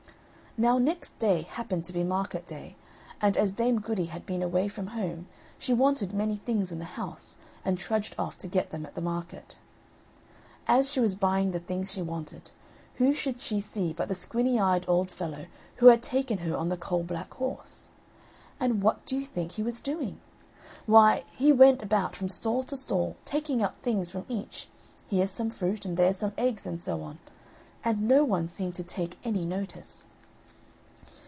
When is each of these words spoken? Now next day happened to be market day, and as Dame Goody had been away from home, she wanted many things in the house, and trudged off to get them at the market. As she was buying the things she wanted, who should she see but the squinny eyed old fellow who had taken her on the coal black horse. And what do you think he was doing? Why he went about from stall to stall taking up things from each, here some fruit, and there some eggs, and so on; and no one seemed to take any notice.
Now 0.57 0.79
next 0.79 1.17
day 1.17 1.43
happened 1.43 1.85
to 1.85 1.93
be 1.93 2.03
market 2.03 2.45
day, 2.45 2.75
and 3.21 3.37
as 3.37 3.53
Dame 3.53 3.79
Goody 3.79 4.07
had 4.07 4.25
been 4.25 4.43
away 4.43 4.67
from 4.67 4.87
home, 4.87 5.29
she 5.57 5.73
wanted 5.73 6.13
many 6.13 6.35
things 6.35 6.73
in 6.73 6.79
the 6.79 6.99
house, 6.99 7.37
and 7.63 7.77
trudged 7.77 8.15
off 8.19 8.37
to 8.39 8.47
get 8.49 8.69
them 8.69 8.85
at 8.85 8.93
the 8.93 8.99
market. 8.99 9.57
As 10.67 10.91
she 10.91 10.99
was 10.99 11.15
buying 11.15 11.51
the 11.51 11.61
things 11.61 11.93
she 11.93 12.01
wanted, 12.01 12.51
who 12.95 13.13
should 13.13 13.39
she 13.39 13.61
see 13.61 13.93
but 13.93 14.09
the 14.09 14.13
squinny 14.13 14.59
eyed 14.59 14.83
old 14.89 15.09
fellow 15.09 15.45
who 15.77 15.85
had 15.85 16.03
taken 16.03 16.39
her 16.39 16.57
on 16.57 16.67
the 16.67 16.75
coal 16.75 17.03
black 17.03 17.33
horse. 17.35 17.87
And 18.59 18.83
what 18.83 19.05
do 19.05 19.15
you 19.17 19.25
think 19.25 19.53
he 19.53 19.63
was 19.63 19.79
doing? 19.79 20.19
Why 20.85 21.23
he 21.33 21.53
went 21.53 21.81
about 21.81 22.13
from 22.13 22.27
stall 22.27 22.63
to 22.63 22.75
stall 22.75 23.15
taking 23.23 23.63
up 23.63 23.77
things 23.77 24.11
from 24.11 24.25
each, 24.27 24.67
here 25.07 25.27
some 25.27 25.49
fruit, 25.49 25.85
and 25.85 25.95
there 25.95 26.11
some 26.11 26.33
eggs, 26.37 26.65
and 26.65 26.79
so 26.81 26.99
on; 27.01 27.19
and 27.85 28.01
no 28.05 28.25
one 28.25 28.47
seemed 28.49 28.75
to 28.75 28.83
take 28.83 29.17
any 29.23 29.45
notice. 29.45 30.05